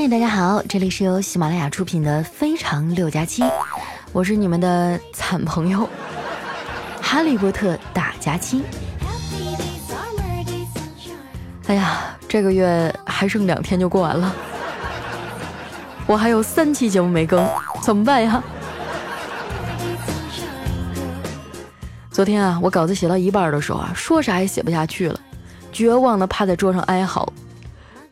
[0.00, 3.42] 嗨，大家好，这里是由喜马拉雅出品的《非常六加七》，
[4.12, 5.88] 我是你们的惨朋友
[7.02, 8.62] 哈利波特大假期。
[11.66, 14.32] 哎呀，这个月还剩两天就过完了，
[16.06, 17.44] 我还有三期节目没更，
[17.82, 18.40] 怎么办呀？
[22.12, 25.18] 昨天啊，我稿子写到一半的时候啊，说啥也写不下去了，
[25.72, 27.32] 绝望的趴在桌上哀嚎，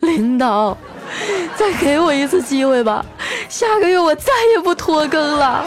[0.00, 0.76] 领导。
[1.56, 3.04] 再给我一次机会吧，
[3.48, 5.64] 下个月我再也不拖更了。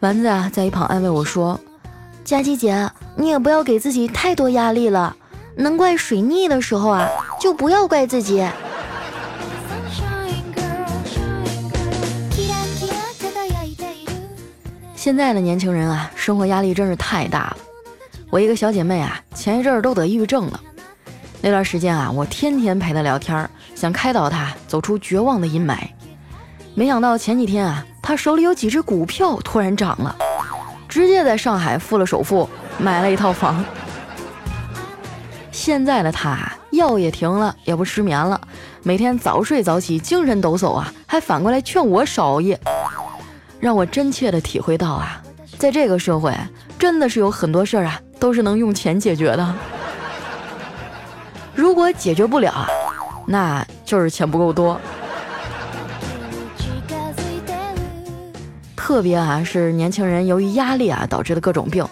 [0.00, 1.58] 丸子啊，在一旁安慰我说
[2.24, 5.16] ：“佳琪姐，你也不要给自己太多压力了，
[5.56, 7.08] 能怪水逆的时候啊，
[7.40, 8.46] 就不要怪自己。”
[14.94, 17.56] 现在的年轻人啊，生活压力真是太大了。
[18.30, 20.60] 我一个小姐妹啊，前一阵儿都得抑郁症了。
[21.40, 25.78] 那段时间啊，我天天陪他聊天，想开导他走出绝望的阴霾。
[26.74, 30.16] 没想到前几天啊，他手里有几只股票突然涨了，
[30.88, 33.64] 直接在上海付了首付，买了一套房。
[35.52, 38.40] 现在的他药也停了，也不失眠了，
[38.82, 42.58] 每天早睡早起，精神抖擞啊，还反过来劝我少熬夜，
[43.60, 45.22] 让我真切的体会到啊，
[45.56, 46.32] 在这个社会，
[46.78, 49.54] 真的是有很多事儿啊，都是能用钱解决的。
[51.58, 52.68] 如果解决不了啊，
[53.26, 54.80] 那就是钱不够多。
[58.76, 61.84] 特别啊，是年轻人由于压力啊导致的各种病，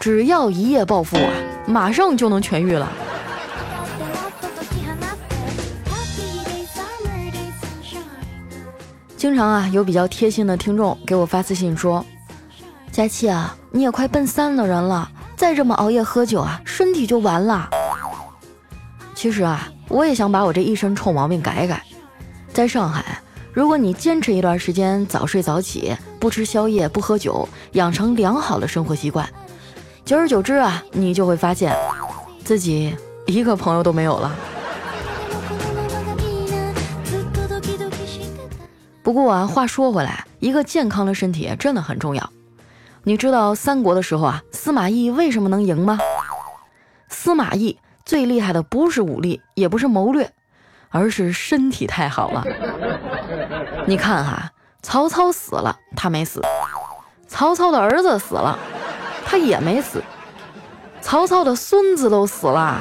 [0.00, 1.30] 只要一夜暴富啊，
[1.66, 2.90] 马上就能痊愈了。
[9.16, 12.04] 经常啊，有比较贴心的听众给我发私信说
[12.90, 17.70] ：“佳期啊，你也快奔三的人了，再这么熬夜喝酒啊，身体就完了。”
[19.22, 21.80] 其实啊，我也想把我这一身臭毛病改改。
[22.52, 23.20] 在上海，
[23.52, 29.24] 如果你坚持一段时间早睡早起，不吃宵夜，不喝酒，养成良好的生活习惯，
[30.04, 31.72] 久而久之啊，你就会发现
[32.42, 32.96] 自己
[33.26, 34.34] 一个朋友都没有了。
[39.04, 42.28] 不过啊，话说回来，一个健康的身体真的很重要。
[43.04, 45.96] 你知道三国的时候啊，司马懿为什么能赢吗？
[47.08, 47.78] 司马懿。
[48.04, 50.30] 最厉害的不是武力，也不是谋略，
[50.90, 52.44] 而是身体太好了。
[53.86, 54.52] 你看哈，
[54.82, 56.40] 曹操死了，他没死；
[57.26, 58.58] 曹操的儿子死了，
[59.24, 60.00] 他也没死；
[61.00, 62.80] 曹操的孙子都死了，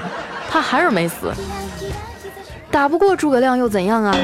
[0.50, 1.34] 他还是没死。
[2.70, 4.16] 打不过诸葛亮又怎样啊？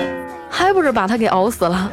[0.50, 1.92] 还不是把他给熬死了。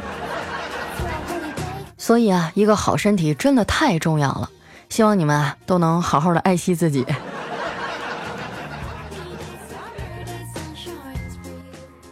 [1.97, 4.49] 所以啊，一个好身体真的太重要了。
[4.89, 7.05] 希望你们啊都能好好的爱惜自己。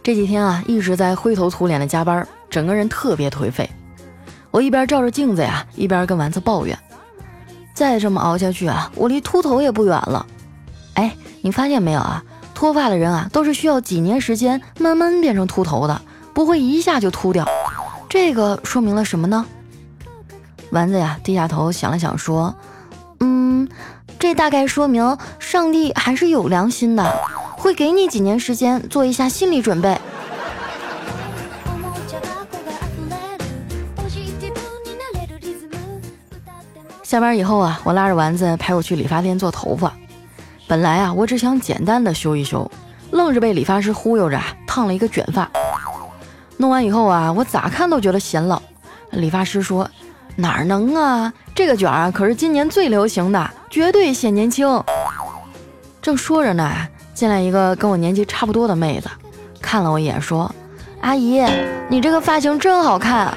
[0.04, 3.70] 这几天啊，一直在灰头土脸的加班，整个人特别颓废。
[4.52, 6.78] 我一边照着镜子呀，一边跟丸子抱怨
[7.74, 10.26] ：“再这么熬下去啊，我离秃头也不远了。”
[10.96, 12.22] 哎，你发现没有啊？
[12.54, 16.02] 脱发的人啊，都是需要几年时间慢慢变成秃头的，
[16.34, 17.48] 不会一下就秃掉。
[18.10, 19.46] 这个说明了什么呢？
[20.72, 22.54] 丸子呀，低下头想了想，说
[23.22, 23.70] ：“嗯，
[24.20, 27.04] 这大概说明上帝还是有良心的。”
[27.64, 29.98] 会给你几年时间做一下心理准备。
[37.02, 39.94] 下班以后啊，我拉着丸子陪我去理发店做头发。
[40.68, 42.70] 本来啊，我只想简单的修一修，
[43.12, 44.38] 愣是被理发师忽悠着
[44.68, 45.50] 烫了一个卷发。
[46.58, 48.62] 弄完以后啊，我咋看都觉得显老。
[49.12, 49.90] 理发师说
[50.36, 54.84] ：“哪能啊，这个卷啊可是今年最流行的，绝对显年轻。”
[56.02, 56.70] 正说着呢。
[57.14, 59.10] 进来一个跟我年纪差不多的妹子，
[59.62, 60.54] 看了我一眼，说
[61.02, 61.42] ：“阿姨，
[61.88, 63.32] 你这个发型真好看。”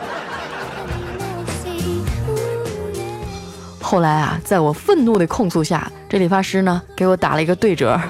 [3.80, 8.00] 后来啊，在我愤怒的控诉下，这理发师呢给我打了一个对折。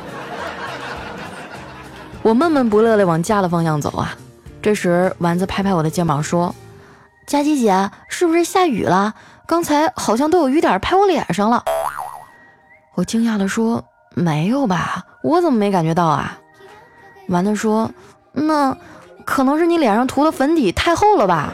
[2.22, 4.16] 我闷闷不乐的往家的方向走啊。
[4.62, 6.54] 这时，丸子拍拍我的肩膀说
[7.26, 9.14] ：“佳琪姐，是不是下雨了？
[9.46, 11.62] 刚才好像都有雨点拍我脸上了。”
[12.94, 13.84] 我惊讶的说。
[14.18, 15.04] 没有吧？
[15.26, 16.38] 我怎么没感觉到啊？
[17.26, 17.90] 丸子说
[18.32, 18.76] ：“那
[19.25, 21.52] 可能是你脸上涂的粉底太厚了吧。”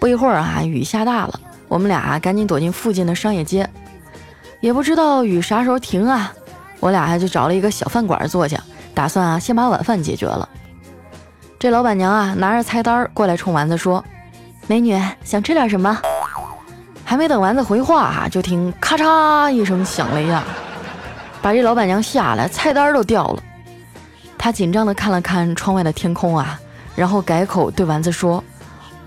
[0.00, 1.38] 不一会儿啊，雨下大了，
[1.68, 3.70] 我们俩赶紧躲进附近的商业街。
[4.58, 6.32] 也不知道雨啥时候停啊，
[6.80, 8.58] 我俩还就找了一个小饭馆坐下，
[8.92, 10.48] 打算啊先把晚饭解决了。
[11.60, 14.04] 这老板娘啊拿着菜单过来冲丸子说
[14.66, 15.96] ：“美女，想吃点什么？”
[17.14, 20.42] 还没等丸子回话啊，就听咔嚓一声响了一下，
[21.40, 23.40] 把这老板娘吓得菜单都掉了。
[24.36, 26.58] 他紧张的看了看窗外的天空啊，
[26.96, 28.42] 然后改口对丸子说：“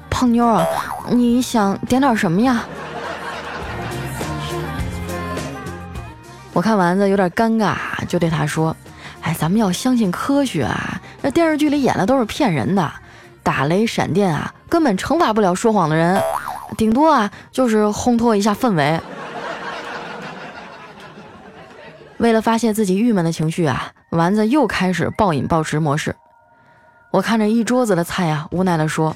[0.10, 0.66] 胖妞啊，
[1.10, 2.64] 你想点点什么呀？”
[6.54, 7.76] 我看丸子有点尴尬，
[8.08, 8.74] 就对他说
[9.20, 10.98] ：“哎，咱们要相信科学啊！
[11.22, 12.90] 那电视剧里演的都是骗人的，
[13.44, 16.24] 打雷闪电啊，根本惩罚不了说谎的人，
[16.76, 19.00] 顶多啊就是烘托一下氛围。”
[22.18, 26.16] 为了发泄自己郁闷的情绪啊，丸子又开始暴饮暴食模式。
[27.12, 29.16] 我看着一桌子的菜啊，无奈地说：“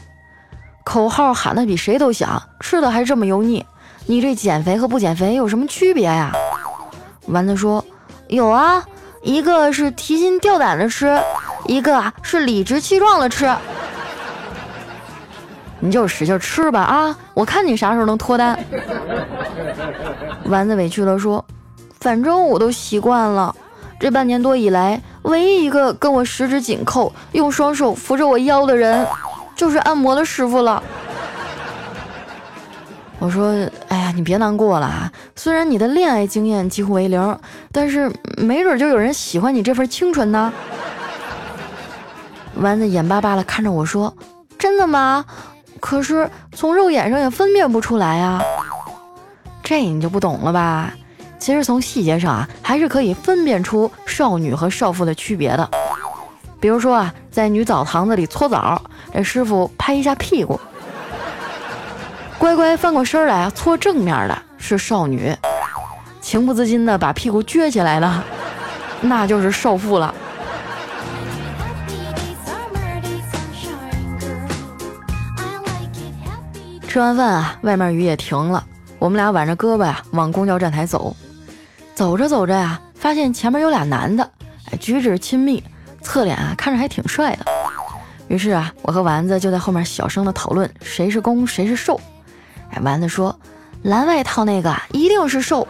[0.86, 3.66] 口号喊得比谁都响，吃的还这么油腻，
[4.06, 6.32] 你这减肥和不减肥有什么区别呀？”
[7.28, 7.84] 丸子说
[8.30, 8.86] ：“有啊，
[9.24, 11.20] 一个是提心吊胆的吃，
[11.66, 13.52] 一个啊是理直气壮的吃。
[15.82, 18.58] 你就使劲吃吧啊，我看你啥时候能脱单。”
[20.46, 21.44] 丸子委屈地说
[22.00, 23.54] ：“反正我都习惯了，
[24.00, 29.06] 这半年多以来，唯一一个跟我十指紧扣、用双手扶着我腰的人，
[29.56, 30.82] 就是按摩的师傅了。
[33.20, 33.52] ”我说
[33.90, 35.12] ：“哎呀，你别难过了啊！
[35.36, 37.38] 虽然你的恋爱经验几乎为零，
[37.72, 40.52] 但是没准就有人喜欢你这份清纯呢。”
[42.58, 44.14] 丸子眼巴巴地看着我说
[44.60, 45.24] ：“真的吗？
[45.82, 48.42] 可是从肉眼上也分辨不出来啊。”
[49.62, 50.94] 这你就不懂了吧？
[51.40, 55.70] 其实从细节上啊，还是可以分辨出少女和少妇的区别的。
[56.60, 58.82] 比如说啊，在女澡堂子里搓澡，
[59.12, 60.60] 这师傅拍一下屁股。
[62.38, 65.36] 乖乖翻过身来啊搓正面的是少女，
[66.22, 68.24] 情不自禁的把屁股撅起来的，
[69.02, 70.14] 那就是少妇了。
[76.92, 78.62] 吃完饭啊，外面雨也停了，
[79.00, 81.16] 我们俩挽着胳膊呀往公交站台走。
[81.96, 84.30] 走着走着呀，发现前面有俩男的，
[84.66, 85.64] 哎，举止亲密，
[86.02, 87.46] 侧脸啊看着还挺帅的。
[88.28, 91.98] 于是啊，我和丸子就在后面小声的讨论谁是攻谁是受。
[92.72, 93.40] 哎，丸子说
[93.84, 95.66] ：“蓝外套那个一定是瘦，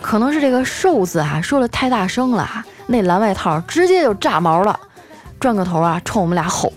[0.00, 2.48] 可能是这个‘瘦’字啊说的太大声了，
[2.86, 4.80] 那蓝外套直接就炸毛了，
[5.38, 6.72] 转个头啊冲我们俩吼：‘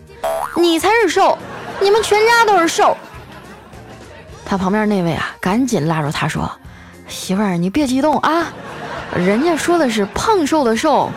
[0.59, 1.37] 你才是瘦，
[1.81, 2.95] 你们全家都是瘦！’
[4.45, 6.51] 他旁边那位啊赶紧拉住他说
[7.07, 8.53] ：‘媳妇儿，你别激动啊，
[9.15, 11.11] 人家说的是胖瘦的瘦。’”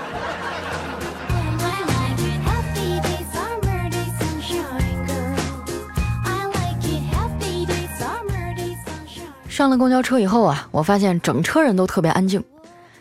[9.49, 12.45] 上了公交车以后啊，我发现整车人都特别安静，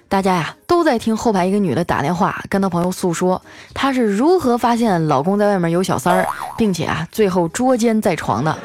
[0.09, 3.41] 大家呀都在听后排一个女的打电话跟她朋友诉说，
[3.73, 6.27] 她是如何发现老公在外面有小三儿，
[6.57, 8.57] 并且啊最后捉奸在床的。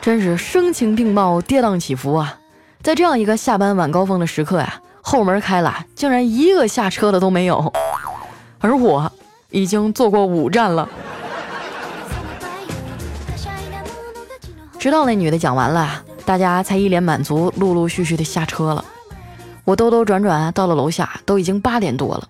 [0.00, 2.38] 真是声情并茂，跌宕起伏啊！
[2.82, 7.72] 在这样一个下班晚高峰的时刻呀，后门开了，竟然一个下车的都没有，
[8.60, 9.10] 而我
[9.50, 10.88] 已经坐过五站了。
[14.78, 16.02] 直到那女的讲完了。
[16.26, 18.82] 大家才一脸满足，陆陆续续的下车了。
[19.64, 22.28] 我兜兜转转到了楼下，都已经八点多了。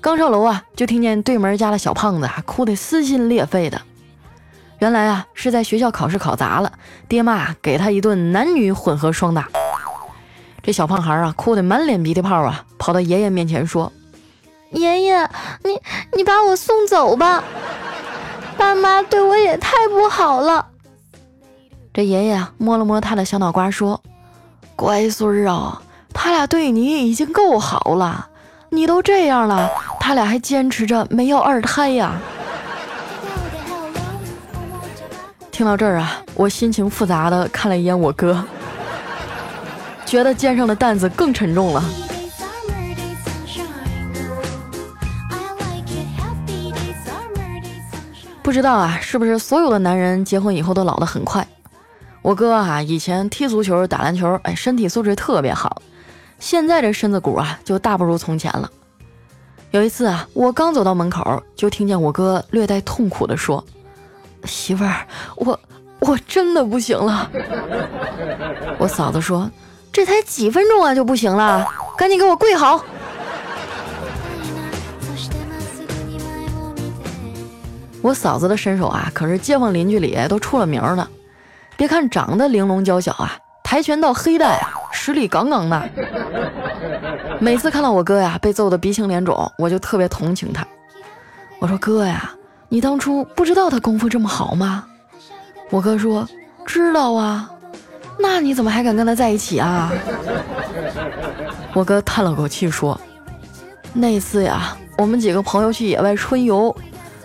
[0.00, 3.80] 刚上楼啊，就听见对门家的小胖子啊哭得撕心裂肺的。
[4.78, 6.72] 原来啊，是在学校考试考砸了，
[7.08, 9.48] 爹妈给他一顿男女混合双打。
[10.60, 13.92] 这小胖孩啊，哭得满脸鼻涕泡啊，跑到爷爷面前说
[14.70, 15.28] ：“爷爷，
[15.62, 15.80] 你
[16.16, 17.42] 你把我送走吧，
[18.56, 20.66] 爸妈对我也太不好了。”
[21.94, 24.00] 这爷爷摸了摸他的小脑瓜，说
[24.74, 25.82] ：“乖孙儿啊，
[26.14, 28.28] 他俩对你已经够好了，
[28.70, 32.20] 你都这样了，他俩还坚持着没要二胎呀。”
[35.50, 38.42] 听到这儿啊，我心情复杂的看了一眼我哥，
[40.06, 41.84] 觉得肩上的担子更沉重了。
[48.42, 51.46] 不知道啊，是不是所有的男人结婚以后都老得很快？
[52.22, 55.82] 我哥啊以前踢足球、打篮球，哎，身体素质特别好。
[56.42, 58.68] 现在这身子骨啊，就大不如从前了。
[59.70, 63.64] 有一次啊，我刚走到门口，就听见我哥略带痛苦地说
[64.44, 65.06] ：“媳妇儿，
[65.36, 65.58] 我
[66.00, 67.30] 我真的不行了。
[68.76, 69.48] ”我嫂子说
[69.92, 71.64] ：“这才几分钟啊，就不行了？
[71.96, 72.84] 赶紧给我跪好！”
[78.02, 81.08] 我嫂子的身手啊，可是街坊邻居里都出了名的。
[81.76, 85.88] 别看长得玲珑娇小啊，跆拳道黑带啊，实力杠杠的。
[87.40, 90.64] 每次看到我哥呀被揍得鼻青脸肿，我就特别同情他。
[91.58, 92.30] 我说哥呀，
[92.68, 94.84] 你当初不知道他功夫这么好吗？
[95.70, 96.24] 我哥说
[96.64, 97.50] 知道啊，
[98.16, 99.90] 那你怎么还敢跟他在一起啊？
[101.74, 102.96] 我哥叹了口气说
[103.92, 106.72] ：“那次呀，我们几个朋友去野外春游，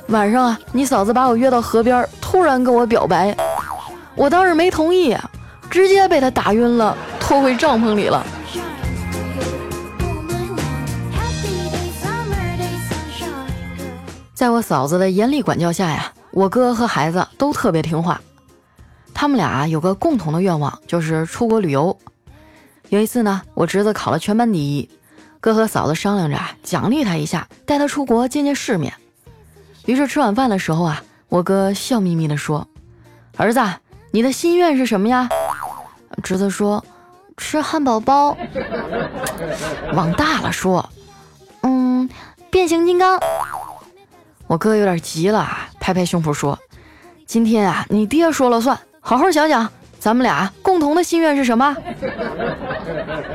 [0.07, 3.38] 晚上啊，你嫂子把我约到河边，突然跟我表白，
[4.15, 5.15] 我当时没同意，
[5.69, 8.25] 直接被他打晕了，拖回帐篷里了。”
[14.34, 18.22] 在我嫂子的严厉管教下呀，我哥和孩子都特别听话。
[19.13, 21.98] 他们俩有个共同的愿望，就是出国旅游。
[22.89, 24.89] 有一次呢，我侄子考了全班第一，
[25.41, 28.93] 哥和嫂子商量着奖励他一下，带他出国见见世面。
[29.86, 32.67] 于是吃晚饭的时候啊，我哥笑眯眯地说
[33.38, 33.60] ：“儿子，
[34.12, 35.27] 你的心愿是什么呀？”
[36.22, 36.86] 侄子说
[37.38, 38.36] ：“吃汉堡包。”
[39.94, 40.89] 往大了说
[41.63, 42.10] ：“嗯，
[42.50, 43.20] 变形金刚。”
[44.48, 45.48] 我哥有点急了，
[45.79, 46.58] 拍拍胸脯说
[47.25, 51.75] ：“今天啊，你爹说了算，好好想想，咱们俩共同的心愿是什么？”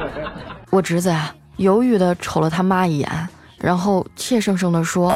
[0.70, 3.28] 我侄子啊，犹豫的瞅了他妈一眼，
[3.58, 5.14] 然后怯生生的说：“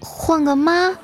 [0.00, 0.94] 换个妈。”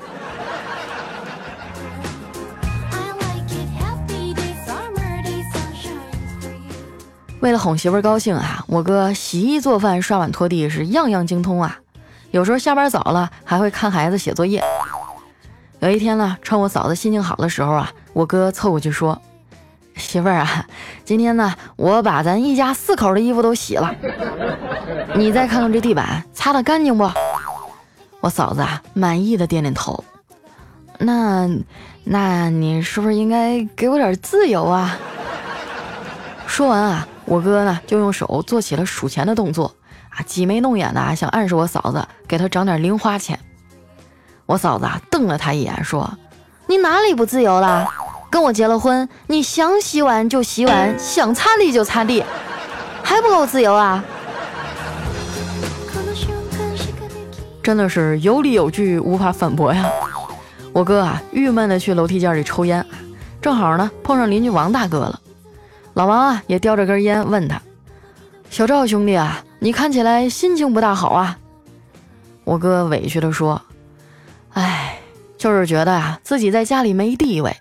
[7.45, 11.77] 为了哄媳妇高兴啊，我哥洗衣做饭、刷碗拖地是样样精通啊。
[12.31, 14.63] 有时候下班早了，还会看孩子写作业。
[15.77, 19.21] 有一天呢，趁我嫂子心情好的时候啊，我哥凑过去说
[19.95, 20.65] ：“媳妇儿啊，
[21.03, 23.93] 今天呢，我把咱一家四口的衣服都洗了，
[25.13, 27.07] 你再看看这地板擦得干净不？”
[28.21, 30.03] 我嫂子啊，满意的点点头。
[30.97, 31.47] 那，
[32.05, 34.97] 那你是不是应该给我点自由啊？
[36.47, 39.75] 说完啊，我哥呢就用手做起了数钱的动作。
[40.09, 43.37] 啊，挤眉弄眼的，想暗示我嫂子给他涨点零花钱。
[44.45, 46.17] 我嫂子啊，瞪了他一眼，说
[46.67, 47.85] ：“你哪里不自由了？
[48.29, 52.23] 跟我结了婚，你想洗碗就洗碗，想擦地就擦地，
[53.03, 54.03] 还不够自由啊？”
[57.61, 59.89] 真的是有理有据，无法反驳呀。
[60.71, 62.85] 我哥啊，郁闷的去楼梯间里抽烟，
[63.41, 65.19] 正好呢碰上邻居王大哥了。
[65.95, 67.61] 老王啊，也叼着根烟，问他
[68.51, 71.39] ：“小赵兄弟啊。”你看起来心情不大好啊，
[72.43, 73.61] 我哥委屈的说
[74.53, 74.99] ：“哎，
[75.37, 77.55] 就是觉得啊自己在家里没地位，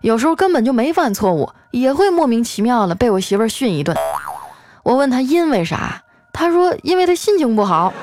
[0.00, 3.96] 有时候根本就没犯错误，也会莫名其妙的被我媳妇训一顿。
[4.82, 6.02] 我问他因为啥，
[6.32, 7.94] 他说因为他心情不好。”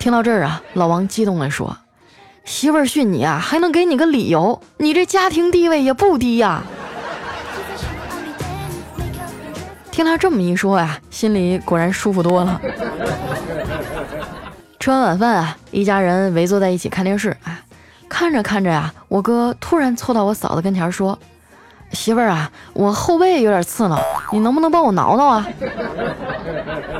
[0.00, 1.78] 听到这儿啊，老王激动的说
[2.44, 4.60] ：“媳妇训你啊，还能给你个理由？
[4.78, 6.64] 你这家庭地位也不低呀。”
[9.94, 12.60] 听他这么一说呀，心里果然舒服多了。
[14.80, 17.62] 吃完晚饭啊，一家人围坐在一起看电视啊，
[18.08, 21.16] 看着看着呀，我哥突然凑到我嫂子跟前说
[21.94, 23.96] ：“媳妇儿啊，我后背有点刺挠，
[24.32, 25.46] 你能不能帮我挠挠啊？”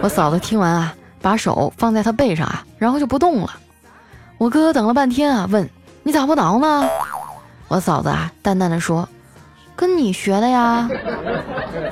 [0.00, 3.50] 我嫂子听完啊，把手放在他背上啊，然后就不动了。
[4.38, 5.68] 我哥等了半天啊，问
[6.04, 6.88] ：“你咋不挠呢？”
[7.66, 9.08] 我嫂子啊，淡淡的说。
[9.76, 10.88] 跟你学的呀，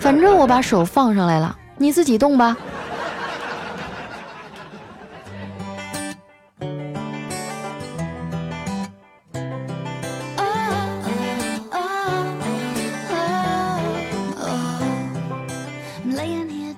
[0.01, 2.57] 反正我把手放上来了，你自己动吧。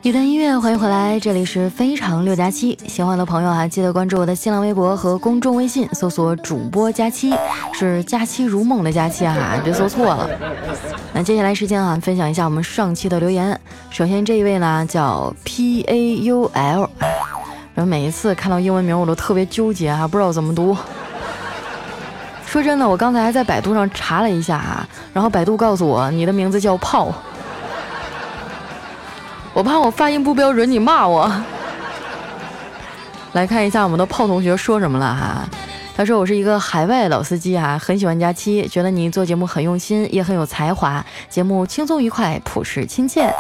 [0.05, 2.79] 一段音乐，欢迎回来，这里是非常六加七。
[2.87, 7.35] 喜欢的朋友啊，记得关注我的新浪微博和公众微信，搜索主播佳期，
[7.73, 10.29] 是佳期如梦的佳期啊，别搜错了。
[11.15, 13.59] 那接下来时间啊，分享一下我们上期的留言。
[13.89, 16.91] 首先这一位呢叫 P A U L，
[17.75, 20.77] 然后每一次看到英文名我都特别纠结啊，不知道怎么读。
[22.45, 27.11] 说真的，我刚才还在百度上查了一下啊，然后百度告诉我你的名字叫炮。
[29.55, 31.33] 我怕我发音不标准，你骂我。
[33.33, 35.49] 来看一下我们的炮同学说什么了哈。
[35.97, 43.33] 他说我是一个海外老司机啊，很喜欢佳期，觉得你做节目很用心，也很有才华，节目轻松愉快，朴实亲切。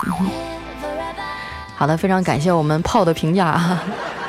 [1.74, 3.82] 好的，非常感谢我们炮的评价啊。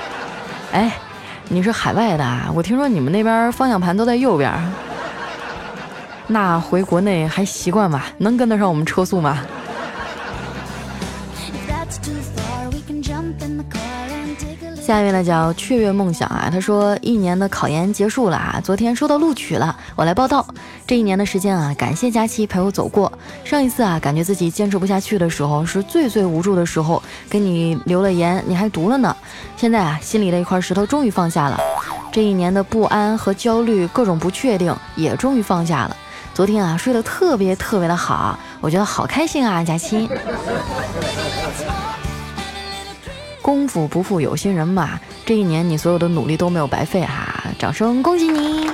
[0.74, 0.92] 哎，
[1.50, 2.50] 你是海外的啊？
[2.56, 4.51] 我听说你们那边方向盘都在右边。
[6.25, 8.01] 那回国内还习惯吗？
[8.18, 9.46] 能跟得上我们车速吗？
[14.86, 20.46] 下一位呢叫雀跃梦想啊，他说一年的考研结束了啊，昨天收到录取了，我来报道。
[20.86, 23.12] 这一年的时间啊，感谢佳期陪我走过。
[23.44, 29.15] 上一次啊，感觉自己坚持不下去的时候，是最最无助的时候，给你留了言，你还读了呢。
[29.58, 31.60] 现在啊，心里的一块石头终于放下了，
[32.12, 35.98] 这一年的不安和焦虑，各种不确定也终于放下了。
[36.36, 40.08] 昨天啊，睡得特别特别的好，我觉得好开心啊，佳期。
[43.46, 48.72] 功夫不负有心人嘛，这一年你所有的努力都没有白费哈，掌声恭喜你！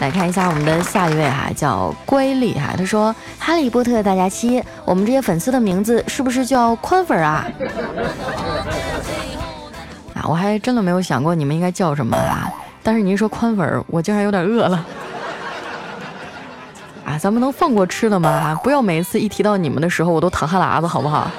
[0.00, 7.46] 来看一下我们的下一位哈，叫乖丽哈，他说：“哈利波特大假期，我们这些粉丝的名字是不是叫宽粉啊？”
[10.14, 12.50] 啊，我还真的没有想过你们应该叫什么啊，
[12.82, 14.84] 但是你一说宽粉，我竟然有点饿了。
[17.08, 18.54] 啊，咱们能放过吃的吗？
[18.62, 21.30] 不要每一次一提到你们的时候，我都淌哈喇子，好不好？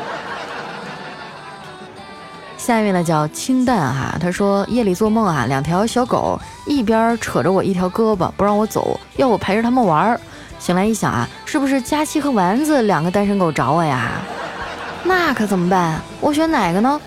[2.57, 10.19] 下一位呢叫清淡哈，他说夜里做梦啊，两条小狗一边扯着我一条胳膊不让我走，要我陪着他们玩儿。
[10.57, 14.13] 醒来一想啊，是不是佳期和丸子两个单身狗找我呀？
[15.05, 16.01] 那可怎么办？
[16.19, 16.99] 我选哪个呢？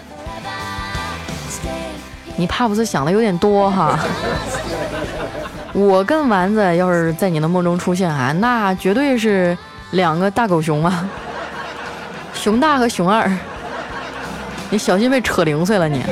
[2.37, 3.99] 你怕不是想的有点多哈？
[5.75, 9.57] 我跟丸子要是在你的梦中出现啊，那绝对是
[9.93, 11.09] 两个大狗熊啊，
[12.35, 13.31] 熊大和熊二。
[14.71, 16.03] 你小心被扯零碎了你。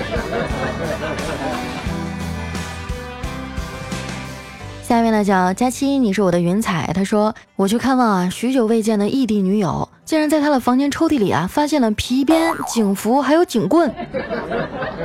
[4.83, 6.91] 下面呢叫佳期，你是我的云彩。
[6.95, 13.95] 他说我去看望啊，许久未见的异地女友，竟然在他的房间抽屉里啊，发现了皮鞭、警服还有警棍，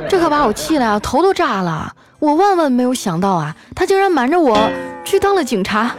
[0.08, 1.92] 这可把我气的啊，头都炸了。
[2.18, 4.58] 我万万没有想到啊，他竟然瞒着我
[5.04, 5.94] 去当了警察。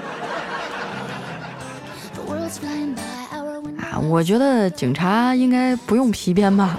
[3.78, 6.78] 啊，我觉得警察应该不用皮鞭吧。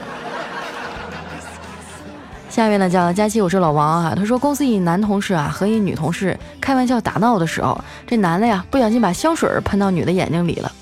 [2.50, 4.14] 下面呢叫佳琪，我是老王啊。
[4.16, 10.72] 他说公司一男同事啊和一女同事开玩笑打闹的时候，这男的呀不小心把香水喷到女的眼睛里了，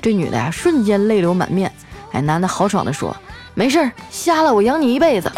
[0.00, 1.70] 这女的呀瞬间泪流满面。
[2.12, 3.14] 哎，男的豪爽的说
[3.52, 5.30] ：“没事儿，瞎了我养你一辈子。”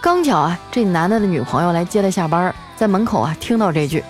[0.00, 4.02] 刚巧啊这男的的女朋友来接他下班，在门口啊听到这句，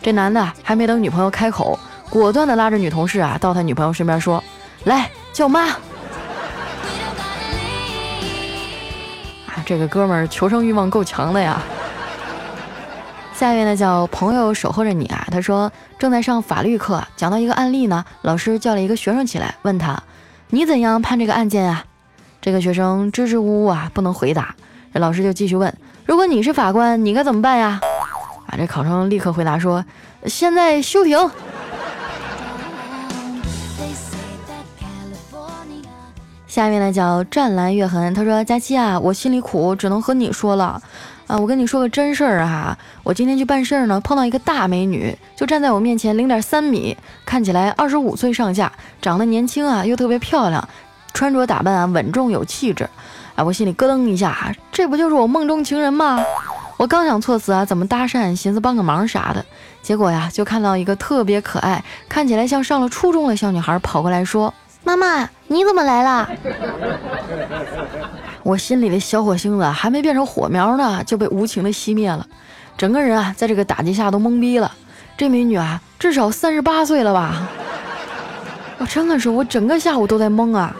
[0.00, 4.42] 这男的还没等女朋友开口，果断的拉着女同事啊到他女朋友身边说
[4.84, 5.66] ：“来叫妈。”
[9.48, 11.60] 啊这个哥们儿求生欲望够强的呀。
[13.34, 20.00] 下一位呢叫朋友守候着你啊，他说正在上法律课，讲到一个案例呢，老师叫了一个学生起来，问他
[20.50, 21.84] 你怎样判这个案件啊？
[22.40, 24.54] 这个学生支支吾吾啊，不能回答。
[24.92, 25.72] 这老师就继续问，
[26.04, 27.80] 如果你是法官，你该怎么办呀？
[28.46, 29.84] 啊，这考生立刻回答说，
[30.26, 31.30] 现在休庭。
[36.46, 40.82] 下面呢叫湛蓝月痕，他说：“佳期啊，我心里苦，只能和你说了。
[41.26, 50.68] 啊，我跟你说个真事儿哈，我今天去办事儿呢，碰到一个大美女，就站在我面前零点三米，看起来二十五岁上下，长得年轻啊，又特别漂亮，
[51.14, 52.86] 穿着打扮啊稳重有气质。
[53.34, 56.22] 啊，我心里咯噔一下，这不就是我梦中情人吗？
[56.76, 59.44] 我刚想措辞啊怎么搭讪，寻思帮个忙啥的，
[59.82, 64.52] 结果呀，就看到一个特别可爱，看起来像上了初中的小女孩跑过来说。”
[64.84, 66.28] 妈妈，你怎么来了？
[68.42, 72.26] 我心里的小火星子还没变成火苗呢，就被无情的熄灭了。
[72.76, 74.72] 整个人啊，在这个打击下都懵逼了。
[75.16, 77.48] 这美女啊，至少三十八岁了吧？
[78.78, 80.74] 我真的是，我整个下午都在懵啊。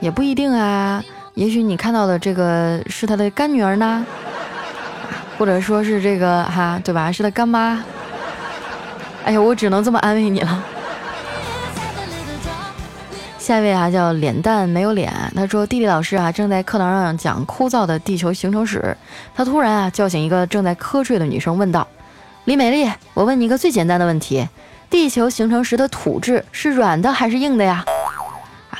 [0.00, 1.02] 也不一定啊，
[1.34, 4.04] 也许你看到的这个是他的干女儿呢，
[5.36, 7.10] 或者说是这个哈，对吧？
[7.10, 7.82] 是他干妈。
[9.24, 10.64] 哎呀，我只能这么安慰你了。
[13.38, 15.12] 下一位啊，叫脸蛋没有脸。
[15.34, 18.96] 他说：“弟弟老师啊，正在课堂上讲枯燥的地球形成史。
[19.34, 21.88] 他突然啊，叫醒一个正在瞌睡的女生，问道
[22.44, 24.46] ：‘李美丽，我问你一个最简单的问题：
[24.90, 27.84] 地球形成时的土质是软的还是硬的呀？’，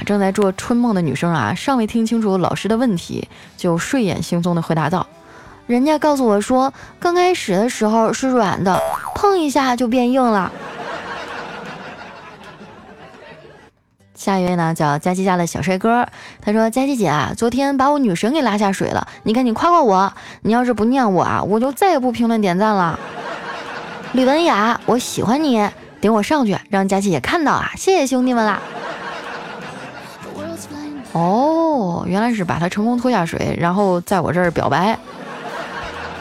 [0.04, 5.06] 正在做春梦的女生啊，尚未听清楚老师的问题，就睡眼惺忪地回答道
[5.66, 8.80] ：‘人家告诉我说，刚开始的时候是软的，
[9.14, 10.52] 碰一下就变硬了。’”
[14.14, 16.04] 下一位呢，叫佳琪家的小帅哥。
[16.40, 20.12] 他说：“佳琪姐啊，昨天把我女神给拉下水了，你赶紧夸夸我。
[20.42, 22.98] 你要是不念我啊，我就再也不评论点赞了。”
[24.12, 25.64] 李文雅，我喜欢你，
[26.00, 27.70] 顶我上去，让佳琪姐看到啊！
[27.76, 28.60] 谢谢兄弟们啦。
[31.12, 34.98] 哦，原来是把他成功拖下水，然后在我这儿表白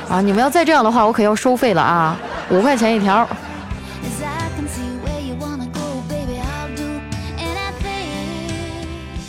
[0.09, 0.21] 啊！
[0.21, 2.17] 你们要再这样的话，我可要收费了啊，
[2.49, 3.27] 五块钱一条。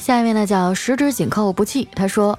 [0.00, 1.86] 下一位呢叫十指紧扣不弃。
[1.94, 2.38] 他说：“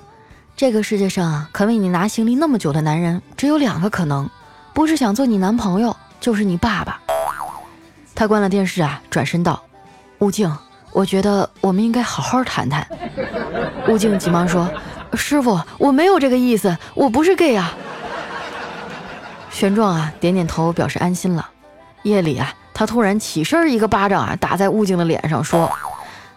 [0.57, 4.27] 这个世界上啊肯为你拿行李那么久的男人，只有两个可能，
[4.73, 6.99] 不是想做你男朋友，就是你爸爸。”
[8.15, 9.61] 他关了电视啊，转身道
[10.17, 10.51] ：“悟净，
[10.91, 12.85] 我觉得我们应该好好谈谈。”
[13.87, 14.69] 悟净急忙说
[15.13, 17.73] ：“师傅，我没有这个意思，我不是 gay 啊。”
[19.51, 21.49] 玄奘啊，点点头表示安心了。
[22.03, 25.69] 夜里啊，他突然起身一个巴掌啊，打在悟净的脸上，说。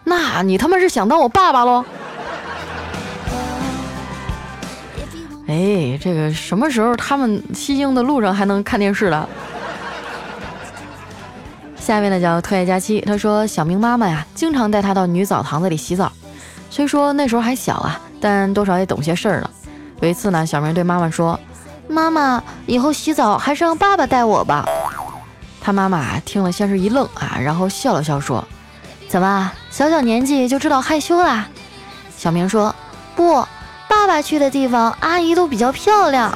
[0.03, 1.85] 那你他妈是想当我爸爸喽？
[5.47, 9.29] 哎，这个什么时候他们西京的路上还能看电视了？
[11.85, 16.09] 下面呢叫特爱佳期，他说小明妈妈呀，经常带他到女澡堂子里洗澡。
[16.69, 19.51] 虽说那时候还小啊，但多少也懂些事儿了。
[19.99, 21.37] 有一次呢，小明对妈妈说
[21.89, 24.65] ：“妈妈，以后洗澡还是让爸爸带我吧。”
[25.59, 28.41] 他妈妈听了先是一愣啊，然后笑了笑说
[29.09, 31.49] ：“怎么小小年纪就知道害羞啦？”
[32.17, 32.73] 小明说
[33.13, 33.45] ：“不。”
[33.89, 36.35] 爸爸去的地方，阿姨都比较漂亮。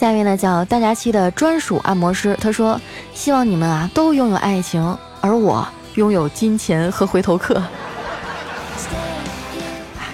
[0.00, 2.80] 下面呢叫大家期的专属按摩师，他说
[3.12, 7.62] ：“希望你们啊都拥有爱情，而我拥有金钱和回头客。”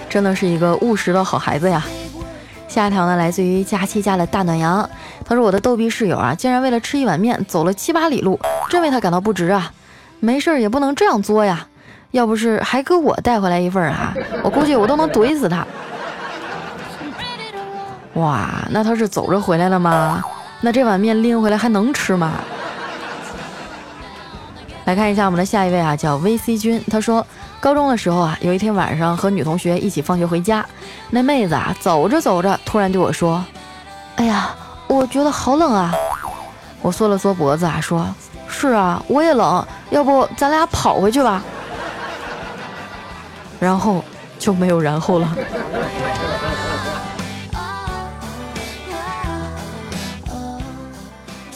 [0.09, 1.81] 真的是一个务实的好孩子呀。
[2.67, 4.89] 下一条呢来自于佳期家的大暖阳，
[5.23, 8.37] 他说：“我的逗逼室友啊，竟然为了吃一碗面走了七八里路，
[8.69, 9.71] 真为他感到不值啊。”
[10.19, 11.65] 没事儿也不能这样作呀，
[12.11, 15.65] 要不是还给我带回来一份啊，我估计我都能怼死他。
[18.17, 20.23] 哇，那他是走着回来了吗？
[20.61, 22.33] 那这碗面拎回来还能吃吗？
[24.85, 27.25] 来看一下我们的下一位啊，叫 VC 君，他说
[27.59, 30.65] 高中的时候啊，有一天晚上和女同学一起放学回家，
[31.09, 33.43] 那妹子啊走着走着突然对我说
[34.15, 34.49] ：“哎呀，
[34.87, 35.93] 我觉得好冷啊。”
[36.81, 38.07] 我缩了缩脖子啊说。
[38.47, 41.43] 是啊，我也冷，要不咱俩跑回去吧？
[43.59, 44.03] 然后
[44.39, 45.35] 就没有然后了。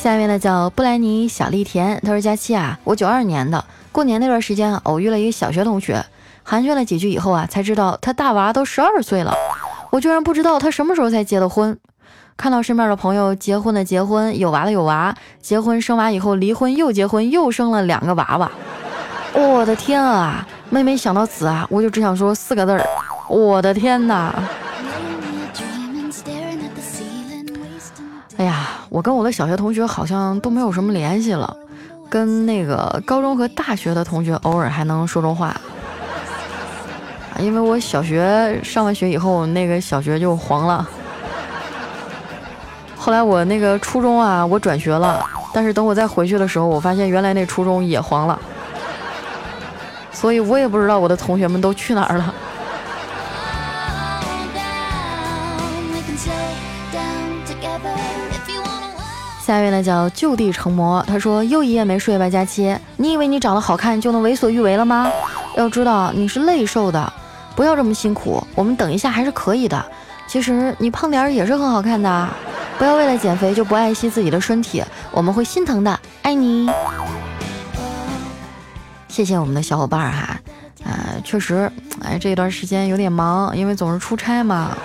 [0.01, 6.03] 下面呢叫布莱尼小丽甜，他说：“佳期啊，我九二年的，过年那段时间偶遇了一个小学同学，
[6.41, 9.31] 寒暄了几句以后啊，才知道他大娃都十二岁了，
[9.91, 11.77] 我居然不知道他什么时候才结的婚。”
[12.35, 18.51] 看到身边的朋友结婚的结婚，有娃的有娃，结婚生娃以后离婚又结婚又生了两个娃娃，
[19.33, 20.47] 我的天啊！
[20.71, 22.83] 每每想到此啊，我就只想说四个字儿：
[23.29, 24.33] 我的天哪！
[28.91, 31.55] 我跟我的小学同学好像都没有什么联系了，
[32.09, 35.55] 跟那个高中和大学的同学偶尔还能说说话，
[37.39, 40.85] 因为我小学上完学以后，那个小学就黄了。
[42.97, 48.37] 后来我那个初中啊，我转学了，但是等我再回去的时候，我发现原来那初中也黄了，
[50.11, 52.35] 所以我也不知道我的同学们都去哪儿了。
[59.43, 65.11] 下一位呢叫就地成魔，他说又一夜没睡吧，佳期，你以为你长得好看就能为所欲为了吗？
[65.57, 67.11] 要知道你是累瘦的，
[67.55, 69.83] 不要这么辛苦，我们等一下还是可以的。
[70.27, 72.29] 其实你胖点儿也是很好看的。
[72.77, 75.99] 不要为了减肥就不爱惜自己的身体，我们会心疼的。
[76.21, 76.69] 爱你，
[79.07, 80.39] 谢谢我们的小伙伴哈。
[80.83, 84.75] 呃，确实，哎，这段时间有点忙，因为总是出差嘛。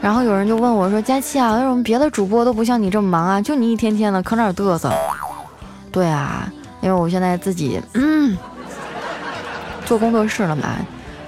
[0.00, 3.40] 然后有人就问我说：“佳期啊，为什么别的主播都不像你这么忙啊？
[3.40, 4.90] 就你一天天的搁那儿嘚瑟。”
[5.92, 8.36] 对啊，因为我现在自己嗯
[9.84, 10.68] 做工作室了嘛。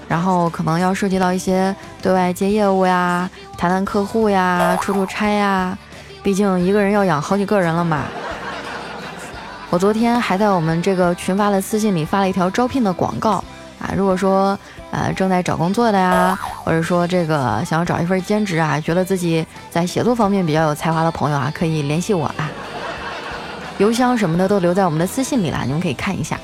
[0.09, 5.77] 然后可能要涉及到一些对外接业务呀、谈谈客户呀、出出差呀，
[6.23, 8.03] 毕竟一个人要养好几个人了嘛。
[9.71, 13.43] 我昨天还在我们这个群发的私信里发了一条招聘的广告
[13.83, 14.57] 啊，如果说
[14.93, 22.49] 呃正在找工作的呀，或者说这个想要找一份兼职啊，觉得自己在写作方面比较有才华的朋友啊，可以联系我啊。
[23.79, 26.39] 邮箱什么的都留在我们的私信里了，你们可以看一下。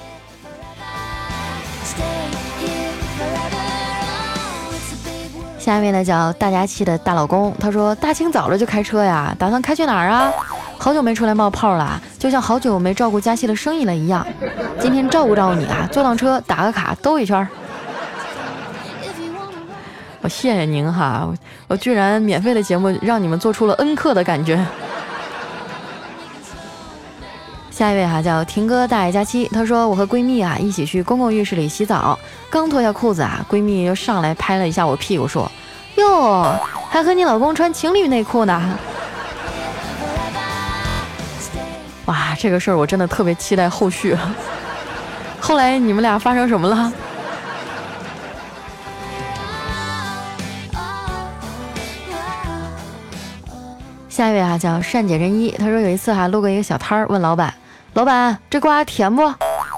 [5.58, 10.32] 下一位呢叫大家期的大老公，他说大清早的就开车呀，打算开去哪儿啊？
[10.78, 14.26] 好久没出来冒泡了，就像好久没照顾佳期的生意了一样。
[14.80, 17.46] 今天照顾照顾你啊，坐趟车打个卡兜一圈。
[20.20, 21.28] 我谢谢您哈，
[21.66, 24.64] 我居然免费的节目让你们做出了恩客的感觉。
[27.70, 32.18] 下一位哈叫婷哥大爷佳期，他说我和闺蜜啊一起去公共浴室里洗澡，
[32.50, 35.50] 刚脱下裤子啊，闺蜜就上来拍了一下我屁股说。
[35.96, 36.52] 哟，
[36.88, 38.78] 还和你老公穿情侣内裤呢！
[42.08, 44.16] 哇，这个事儿我真的特别期待后续。
[45.40, 46.92] 后来你们俩发生什么了？
[54.08, 55.54] 下一位啊，叫善解人意。
[55.58, 57.52] 他说有一次哈，路过一个小摊儿，问老板
[57.92, 59.22] ：“老板，这瓜甜不？”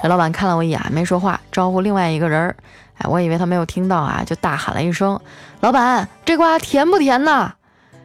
[0.03, 2.57] 这老板看了我一眼，没说话，招呼另外一个人儿。
[2.99, 5.21] 哎，我以为他没有听到啊，就大喊了一声
[5.61, 7.53] ：“老板，这瓜甜不甜呐？”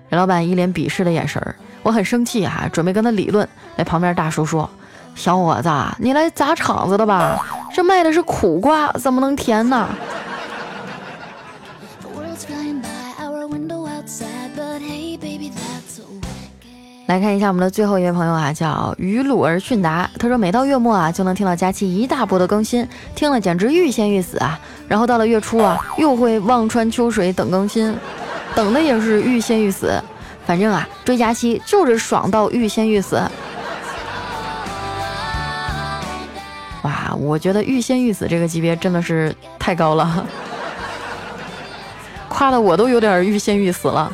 [0.10, 3.48] 这老板一脸鄙视的眼神儿，我很生气啊，准备跟他理论。
[3.76, 4.68] 那旁边大叔说
[5.14, 5.70] ：“小伙子，
[6.00, 7.40] 你来砸场子的吧？
[7.76, 9.88] 这卖的是苦瓜，怎么能甜呢？”
[17.06, 20.10] 来看一下我们的最后一位朋友啊，叫于鲁尔逊达。
[20.18, 24.60] 他说，每到月末啊，就能听到佳期一大波的更新，听了简直欲仙欲死啊。
[24.88, 27.96] 然后到了月初啊，又会望穿秋水等更新，
[28.56, 30.02] 等的也是欲仙欲死。
[30.46, 33.22] 反正啊，追佳期就是爽到欲仙欲死。
[36.84, 40.28] 哇，我觉得欲仙欲死这个级别真的是太高了，
[42.30, 44.12] 夸的我都有点欲仙欲死了。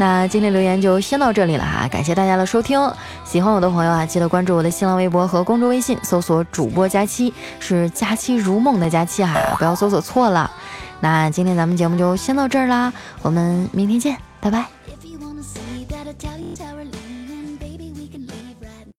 [0.00, 2.80] 那今天留言就先到这里了哈，感谢大家的收听。
[3.24, 10.50] 喜欢我的朋友啊，记得关注我的新浪微博和公众微信，搜索主播佳期，是佳期如梦的佳期哈，不要搜索错了。
[11.00, 14.77] 那今天咱们节目就先到这儿啦，我们明天见，拜拜。